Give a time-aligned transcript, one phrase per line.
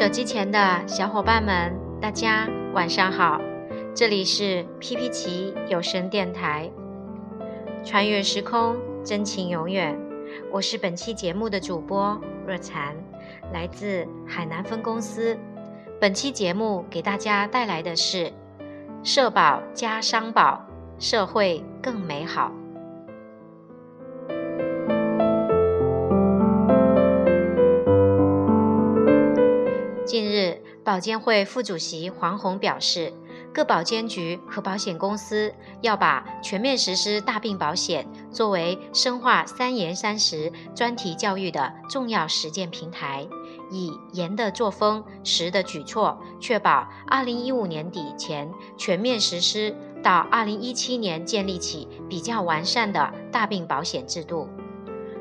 [0.00, 3.38] 手机前的小伙伴们，大家晚上好，
[3.94, 6.70] 这里是 P P 奇有声电台，
[7.84, 9.94] 穿越时空，真情永远。
[10.50, 12.96] 我是本期节目的主播若禅，
[13.52, 15.38] 来自海南分公司。
[16.00, 18.32] 本期节目给大家带来的是
[19.02, 20.66] 社保加商保，
[20.98, 22.50] 社会更美好。
[30.90, 33.12] 保监会副主席黄宏表示，
[33.54, 43.24] 各保监局和保险公司要把全面实施大病保险作为深化“三严三实”专题教育的重要实践平台，
[43.70, 49.72] 以严的作风、实的举措，确保2015年底前全面实施，
[50.02, 54.48] 到2017年建立起比较完善的大病保险制度。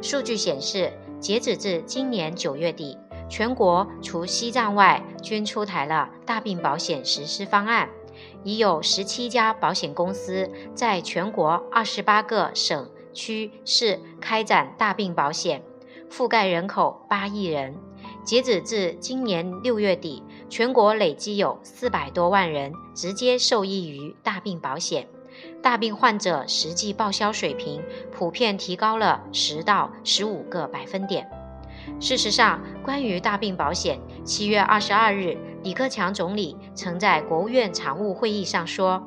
[0.00, 2.96] 数据显示，截止至今年九月底。
[3.28, 7.88] 全国除西藏外，均出台了大病保险实施方案，
[8.44, 15.62] 已有十七家保险公司在全国二十八个省区市开展大病保险，
[16.10, 17.74] 覆盖人口八亿人。
[18.22, 25.06] 截止至今年六月底，全国累计有四百多万人直接受益于大病保险，
[25.62, 27.82] 大病患者实际报销水平
[28.12, 31.28] 普遍提高了十到十五个百分点。
[32.00, 39.02] 事实上，关于大病保险，七月二十二日，李克强总理曾在国务院常务会议上说，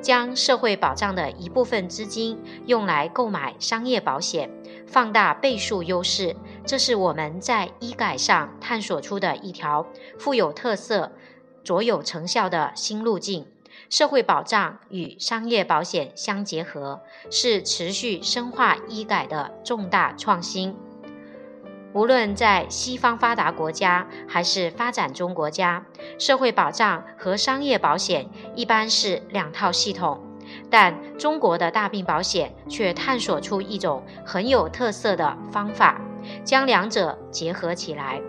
[0.00, 4.50] 将社会保障的一部分资金用来购买商业保险，
[4.86, 9.86] 放大倍数优势，这是我们在医改上探索出的一条
[10.18, 11.12] 富有特色、
[11.64, 13.46] 卓有成效的新路径。
[13.88, 20.74] 社会保障与商业保险相结合，是持续深化医改的重大创新。
[21.94, 25.84] 无论在西方发达国家还是发展中国家，
[26.18, 30.18] 社会保障和商业保险一般是两套系统，
[30.70, 36.00] 但中国的大病保险却探索出一种很有特色的方法，
[36.44, 38.20] 将两者结合起来。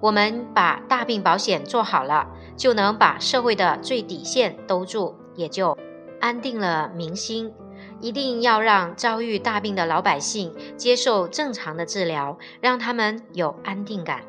[0.00, 5.76] 我们把大病保险做好了，就能把社会的最底线兜住，也就
[6.20, 7.52] 安定了民心。
[8.00, 14.27] 一定要让遭遇大病的老百姓接受正常的治疗，让他们有安定感。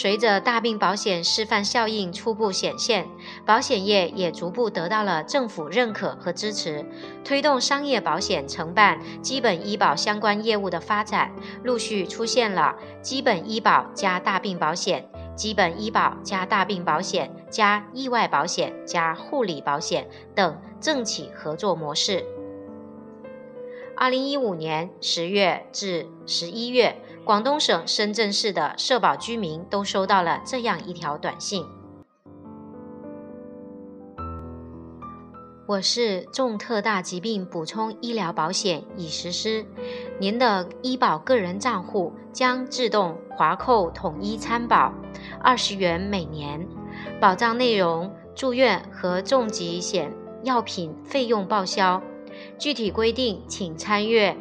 [0.00, 3.08] 随着大病保险示范效应初步显现，
[3.44, 6.86] 保险业也逐步得到了政府认可和支持，
[7.24, 11.32] 推动商业保险承办基本医保相关业务的发展，
[11.64, 15.04] 陆续出现了基本医保加大病保险、
[15.34, 22.24] 基本医保加大病保险加意外保险加护理保险等政企合作模式。
[23.96, 26.96] 二零一五年十月至十一月。
[27.24, 31.62] 广东省深圳市的社保居民都收到了这样一条短信
[35.68, 39.66] ：“我市重特大疾病补充医疗保险已实施，
[40.18, 44.90] 您的医保个人账户将自动划扣统一参保
[45.42, 46.66] 二十元每年，
[47.20, 50.10] 保障内容住院和重疾险
[50.44, 52.02] 药品费用报销，
[52.58, 54.34] 具体规定请参阅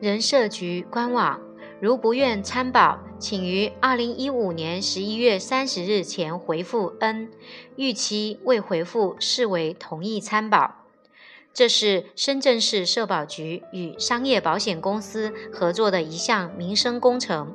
[0.00, 1.38] 人社局官网。”
[1.82, 7.32] 如不愿参保，请于二零一五年十一月三十日前回复 N，
[7.74, 10.76] 逾期未回复视为同意参保。
[11.52, 17.52] 这是深圳市社保局与商业保险公司合作的一项民生工程，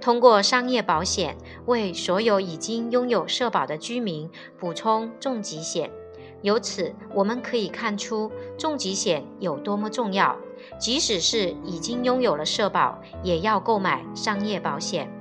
[0.00, 4.28] 通过商业保险为所有已经拥有社保的居民
[4.58, 5.88] 补充重疾险。
[6.42, 10.36] 由此，我们可以看出重疾险有多么重要。
[10.78, 15.12] 即使是已经拥有了社保，也要购买商业保险。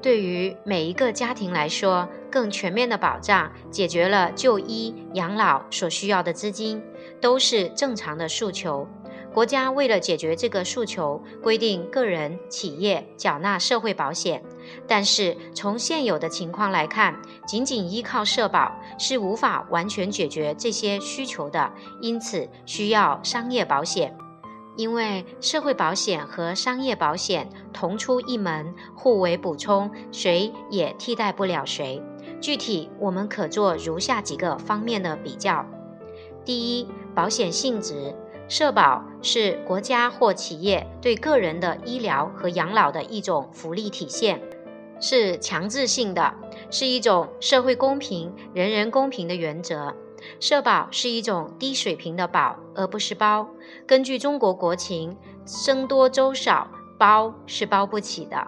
[0.00, 6.82] 对于每一个家庭来说，更全面的保障解决了就医养老所需要的资金，
[7.20, 8.86] 都是正常的诉求。
[9.32, 14.42] 国家为了解决这个诉求，规定个人、企业缴纳社会保险。
[14.86, 17.14] 但是从现有的情况来看，
[17.46, 24.16] 仅仅依靠社保是无法完全解决这些需求的，因此需要商业保险。
[24.74, 32.02] 因为社会保险和商业保险同出一门，互为补充，谁也替代不了谁。
[32.40, 35.66] 具体我们可做如下几个方面的比较：
[36.44, 38.14] 第一，保险性质。
[38.48, 44.42] 社保是国家或企业对个人的医疗和养老的一种福利体现，
[45.02, 46.32] 是强制性的，
[46.70, 49.94] 是一种社会公平、人人公平的原则。
[50.38, 53.48] 社保是一种低水平的保，而不是包。
[53.84, 58.46] 根据中国国情，僧多粥少，包是包不起的。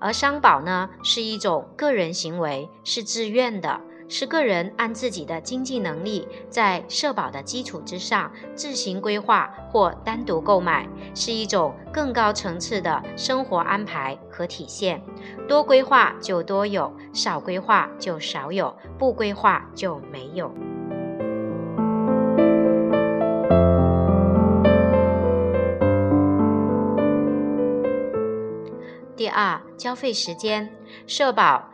[0.00, 3.80] 而商保呢，是一种个人行为，是自愿的。
[4.10, 15.02] 是个人按自己的经济能力，在社保的基础之上自行规划或单独购买，是一种更高层次的生活安排和体现。
[15.46, 20.50] 多规划就多有，少规划就少有，不规划就没有。
[29.14, 30.72] 第二，交费时间，
[31.06, 31.68] 社保。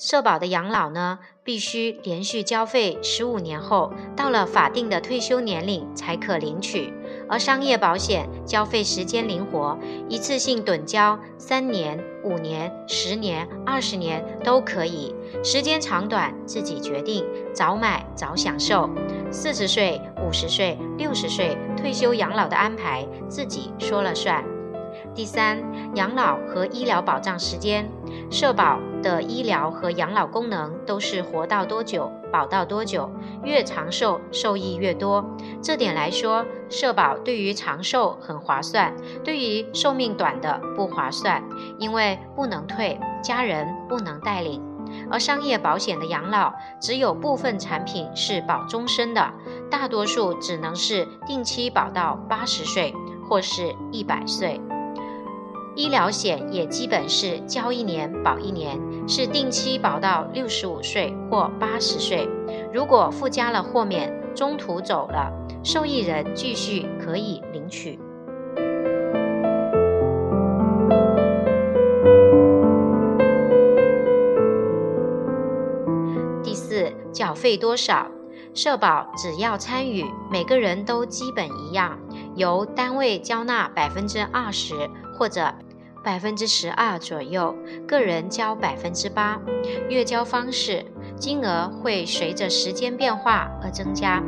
[0.00, 6.92] 社保的养老呢，必须连续交费十五年后，到了法定的退休年龄才可领取。
[7.26, 9.78] 而商业保险交费时间灵活，
[10.10, 17.24] 一次性趸交三年、五年、十年、二十年都可以，时间长短自己决定，
[17.54, 18.90] 早买早享受。
[19.30, 24.44] 四十岁、五十岁、六十岁退休养老的安排自己说了算。
[25.14, 25.58] 第三，
[25.96, 27.90] 养老和医疗保障时间，
[28.30, 33.10] 社保的医疗和养老功能都是活到多久保到多久，
[33.42, 35.24] 越长寿受益越多。
[35.60, 38.94] 这点来说，社保对于长寿很划算，
[39.24, 41.42] 对于寿命短的不划算，
[41.78, 44.62] 因为不能退，家人不能带领。
[45.10, 49.32] 而商业保险的养老只有部分产品是保终身的，
[49.68, 52.94] 大多数只能是定期保到八十岁
[53.28, 54.60] 或是一百岁。
[55.78, 58.76] 医疗险也基本是交一年保一年，
[59.06, 62.28] 是定期保到六十五岁或八十岁。
[62.74, 65.32] 如果附加了豁免，中途走了，
[65.62, 67.96] 受益人继续可以领取。
[76.42, 78.10] 第四，缴费多少？
[78.52, 81.96] 社保只要参与，每个人都基本一样，
[82.34, 84.74] 由单位交纳百分之二十
[85.16, 85.54] 或者。
[86.02, 87.54] 百分之十二左右，
[87.86, 89.40] 个人交百分之八，
[89.88, 90.84] 月交方式
[91.16, 94.22] 金额会随着时间变化而增加。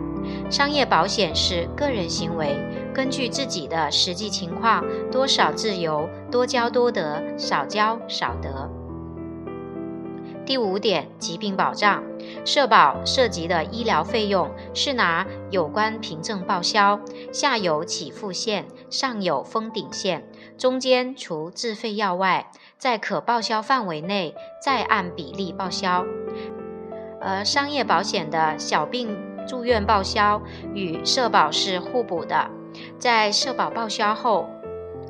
[0.50, 2.56] 商业保险是个人行为，
[2.93, 8.70] 根据自己的实际情况，多少自由，多交多得，少交少得。
[10.44, 12.02] 第五点，疾病保障，
[12.44, 17.00] 社保涉及的医疗费用是拿有关凭证报销，
[17.32, 20.25] 下有起付线，上有封顶线。
[20.61, 26.05] 中间除自费药外，在可报销范围内再按比例报销。
[27.19, 29.17] 而商业保险的小病
[29.49, 30.43] 住院报销
[30.75, 32.51] 与社保是互补的，
[32.99, 34.51] 在社保报销后，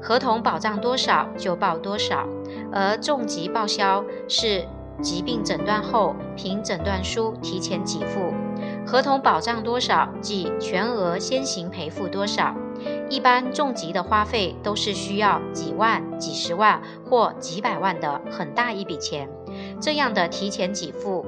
[0.01, 2.29] 合同保障多少就报多少；
[2.73, 4.65] 而重疾报销是
[5.03, 8.33] 疾病诊断后凭诊断书提前给付，
[8.87, 12.55] 合同保障多少即全额先行赔付多少。
[13.11, 19.29] 一般重疾的花费都是需要几万、几十万或几百万的很大一笔钱，
[19.81, 21.27] 这样的提前给付，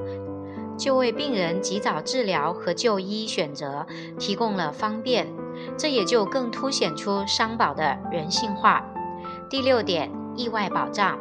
[0.79, 3.84] 就为病人及早治疗和就医选择
[4.17, 5.26] 提供了方便，
[5.76, 8.87] 这也就更凸显出商保的人性化。
[9.50, 11.19] 第六点，意外保障，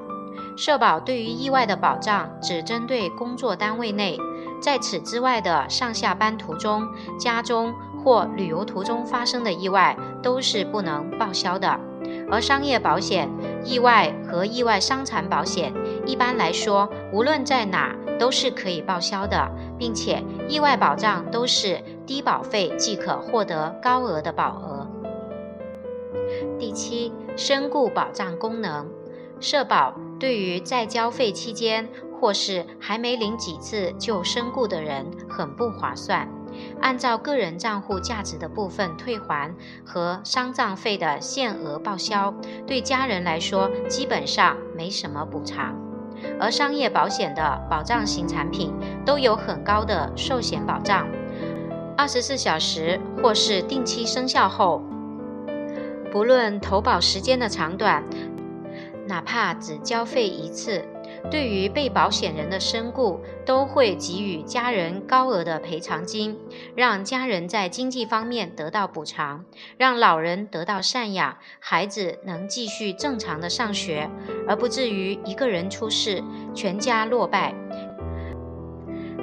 [0.56, 4.16] 社保对于意外的保障只针对工作单位内，
[4.62, 6.88] 在此之外的上下班途中、
[7.20, 7.74] 家中。
[8.04, 11.80] 或旅游途中发生的意外都是不能报销的，
[12.30, 13.30] 而商业保险、
[13.64, 15.74] 意外和意外伤残保险
[16.06, 24.88] 一般来说，无论在哪都是可以报销的，并且意外保障都是低保费即可获得高额的保额。
[26.58, 28.88] 第七，身故保障功能，
[29.40, 31.88] 社保对于在交费期间
[32.20, 36.28] 或是还没领几次就身故的人很不划算。
[36.82, 39.54] 按照个人账户价值的部分退还
[39.86, 42.34] 和丧葬费的限额报销，
[42.66, 45.76] 对家人来说基本上没什么补偿。
[46.40, 48.74] 而商业保险的保障型产品
[49.06, 51.08] 都有很高的寿险保障，
[51.98, 54.84] 二十四小时或是定期生效后，
[56.12, 58.04] 不论投保时间的长短，
[59.08, 60.86] 哪怕只交费一次。
[61.30, 66.38] 对于被保险人的身故，都会给予家人高额的赔偿金，
[66.76, 69.46] 让家人在经济方面得到补偿，
[69.78, 74.10] 让老人得到赡养，孩子能继续正常的上学，
[74.48, 76.24] 而不至于一个人出事，
[76.54, 77.54] 全家落败。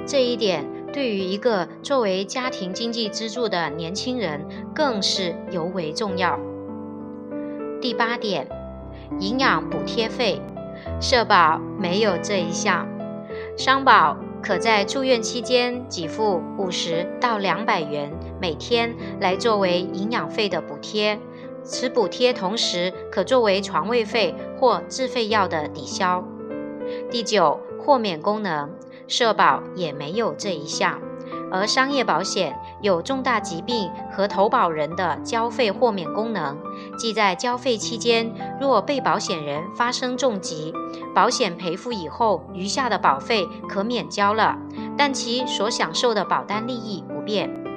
[0.05, 6.39] 这一点对于一个作为家庭经济支柱的年轻人，更是尤为重要。
[7.79, 8.47] 第八点，
[9.19, 10.41] 营养补贴费。
[10.99, 12.87] 社保没有这一项，
[13.57, 21.19] 商保可在住院期间给付五十到两百元每天来作为营养费的补贴，
[21.63, 26.23] 此补贴同时可作为床位费或自费药的抵消。
[27.11, 28.69] 第九，豁免功能，
[29.07, 31.01] 社保也没有这一项。
[31.51, 36.57] 而商业保险有重大疾病和投保人的交费豁免功能，
[36.97, 40.73] 即在交费期间，若被保险人发生重疾，
[41.13, 44.57] 保险赔付以后，余下的保费可免交了，
[44.97, 47.68] 但其所享受的保单利益不变。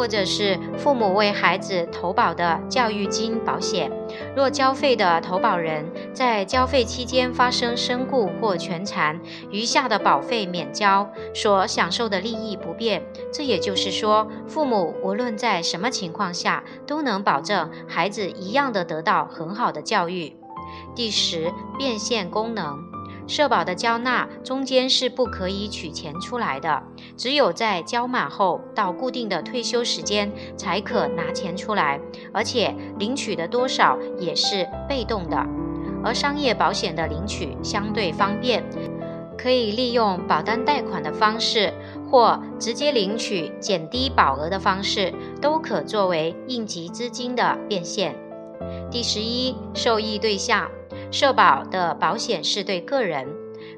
[0.00, 3.92] 或者是父母为孩子投保的教育金保险，
[4.34, 13.02] 若交费的投保人在交费期间发生身故或全残，余下的保费免交，所享受的利益不变。
[13.30, 20.34] 这也就是说，父母无论在什么情况下，都能保证孩子一样的得到很好的教育。
[20.96, 22.89] 第十，变现功能。
[23.30, 26.82] 社保的交纳中间是不可以取钱出来的，
[27.16, 32.00] 只有在交满后到固定的退休时间才可拿钱出来，
[32.32, 35.46] 而且领取的多少也是被动的。
[36.02, 38.64] 而商业保险的领取相对方便，
[39.38, 41.72] 可以利用保单贷款的方式
[42.10, 48.12] 或直接领取减低保额的方式，都可作为应急资金的变现。
[48.90, 50.68] 第十一，受益对象。
[51.10, 53.28] 社保的保险是对个人，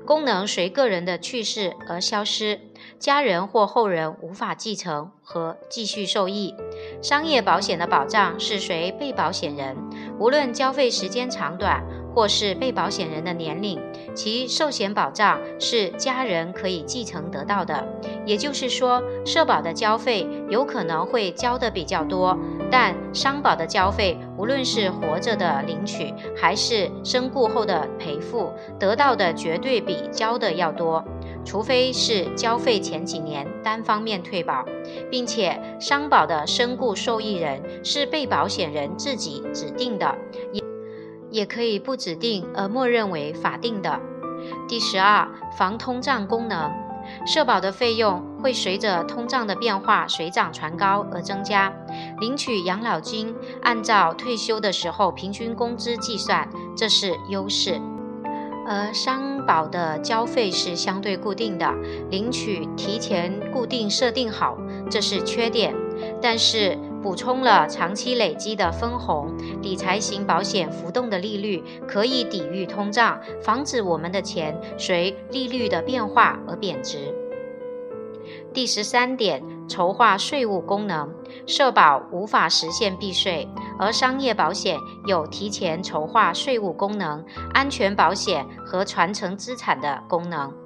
[0.04, 2.60] 功能随个人的去世而消失，
[2.98, 6.54] 家人或后人无法继承和继续受益。
[7.02, 9.76] 商业保险的保障是随被保险人，
[10.18, 11.82] 无论交费时间长短。
[12.14, 13.80] 或是被保险人的年龄，
[14.14, 17.86] 其寿险保障是家人可以继承得到的。
[18.24, 22.38] 也就是说，社保的交费有可能会交的比较多，
[22.70, 31.04] 但商保的交费，无论是活着的领取，还是身故后的赔付，得到的绝对比交的要多。
[31.44, 34.64] 除非是交费前几年单方面退保，
[35.10, 40.14] 并且商保的身故受益人是被保险人自己指定的。
[41.32, 43.98] 也可以不指定而默认为法定的。
[44.68, 46.70] 第十二，防通胀功能，
[47.26, 51.72] 社保的费用会随着通胀的变化水涨船高而增加。
[52.20, 57.80] 领取养老金按照退休的时候平均工资计算，这是优势；
[58.66, 61.72] 而商保的交费是相对固定的，
[62.10, 64.58] 领取提前固定设定好，
[64.90, 65.74] 这是缺点。
[66.20, 77.12] 但是补充了长期累积的分红，理财型保险浮动的利率可以抵御通胀，防止我们的钱随利率的变化而贬值。
[78.54, 81.12] 第十三点，筹划税务功能，
[81.46, 90.61] 社保无法实现避税，而商业保险有提前筹划税务功能、安全保险和传承资产的功能。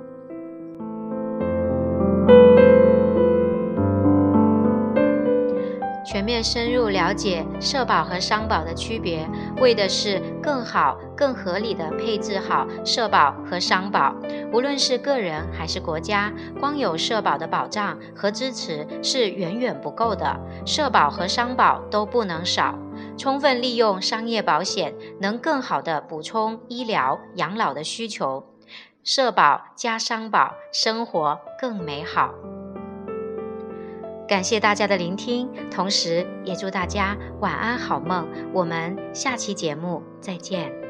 [6.16, 9.28] 全面深入了解社保和商保的区别，
[9.60, 14.16] 为的是更好、更合理的配置好社保和商保。
[14.50, 22.78] 无论是个人还是国家，光有社保的保障和支持是远远不够的，社保和商保都不能少。
[23.18, 28.42] 充分利用商业保险，能更好的补充医疗、养老的需求。
[29.04, 32.32] 社保加商保，生活更美好。
[34.28, 38.28] 感谢大家的聆听，同时也祝大家晚安好梦。
[38.52, 40.85] 我们下期节目再见。